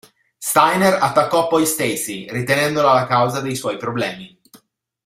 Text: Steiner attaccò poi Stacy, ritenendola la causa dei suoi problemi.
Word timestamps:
Steiner 0.39 0.95
attaccò 0.99 1.45
poi 1.47 1.67
Stacy, 1.67 2.25
ritenendola 2.27 2.91
la 2.91 3.05
causa 3.05 3.39
dei 3.39 3.55
suoi 3.55 3.77
problemi. 3.77 4.35